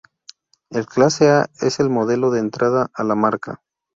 [0.71, 3.61] El Clase A es el modelo de entrada a la marca.